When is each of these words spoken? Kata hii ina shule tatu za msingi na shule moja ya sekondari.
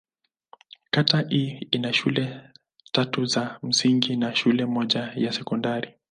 Kata 0.91 1.21
hii 1.29 1.67
ina 1.71 1.93
shule 1.93 2.41
tatu 2.91 3.25
za 3.25 3.59
msingi 3.63 4.15
na 4.15 4.35
shule 4.35 4.65
moja 4.65 5.11
ya 5.15 5.31
sekondari. 5.33 5.93